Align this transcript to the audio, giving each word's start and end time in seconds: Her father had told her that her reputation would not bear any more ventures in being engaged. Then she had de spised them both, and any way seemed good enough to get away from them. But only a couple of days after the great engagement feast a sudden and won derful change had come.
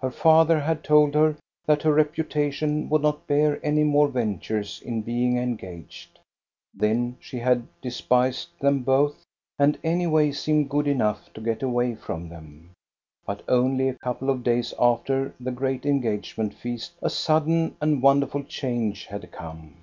Her 0.00 0.12
father 0.12 0.60
had 0.60 0.84
told 0.84 1.12
her 1.16 1.36
that 1.66 1.82
her 1.82 1.92
reputation 1.92 2.88
would 2.88 3.02
not 3.02 3.26
bear 3.26 3.58
any 3.66 3.82
more 3.82 4.06
ventures 4.06 4.80
in 4.80 5.02
being 5.02 5.36
engaged. 5.36 6.20
Then 6.72 7.16
she 7.18 7.40
had 7.40 7.66
de 7.80 7.88
spised 7.90 8.46
them 8.60 8.84
both, 8.84 9.24
and 9.58 9.76
any 9.82 10.06
way 10.06 10.30
seemed 10.30 10.70
good 10.70 10.86
enough 10.86 11.32
to 11.32 11.40
get 11.40 11.64
away 11.64 11.96
from 11.96 12.28
them. 12.28 12.70
But 13.26 13.42
only 13.48 13.88
a 13.88 13.94
couple 13.98 14.30
of 14.30 14.44
days 14.44 14.72
after 14.78 15.34
the 15.40 15.50
great 15.50 15.84
engagement 15.84 16.54
feast 16.54 16.92
a 17.02 17.10
sudden 17.10 17.74
and 17.80 18.00
won 18.00 18.20
derful 18.20 18.44
change 18.44 19.06
had 19.06 19.32
come. 19.32 19.78